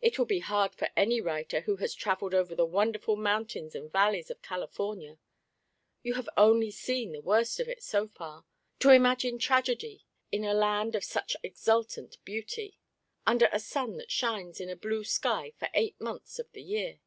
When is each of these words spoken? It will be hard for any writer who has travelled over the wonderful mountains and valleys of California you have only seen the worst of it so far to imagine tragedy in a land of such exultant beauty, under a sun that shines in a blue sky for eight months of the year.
It 0.00 0.18
will 0.18 0.24
be 0.24 0.38
hard 0.38 0.74
for 0.74 0.88
any 0.96 1.20
writer 1.20 1.60
who 1.60 1.76
has 1.76 1.92
travelled 1.94 2.32
over 2.32 2.54
the 2.54 2.64
wonderful 2.64 3.16
mountains 3.16 3.74
and 3.74 3.92
valleys 3.92 4.30
of 4.30 4.40
California 4.40 5.18
you 6.02 6.14
have 6.14 6.26
only 6.38 6.70
seen 6.70 7.12
the 7.12 7.20
worst 7.20 7.60
of 7.60 7.68
it 7.68 7.82
so 7.82 8.08
far 8.08 8.46
to 8.78 8.88
imagine 8.88 9.38
tragedy 9.38 10.06
in 10.32 10.42
a 10.42 10.54
land 10.54 10.94
of 10.94 11.04
such 11.04 11.36
exultant 11.42 12.16
beauty, 12.24 12.78
under 13.26 13.50
a 13.52 13.60
sun 13.60 13.98
that 13.98 14.10
shines 14.10 14.58
in 14.58 14.70
a 14.70 14.74
blue 14.74 15.04
sky 15.04 15.52
for 15.58 15.68
eight 15.74 16.00
months 16.00 16.38
of 16.38 16.50
the 16.52 16.62
year. 16.62 17.00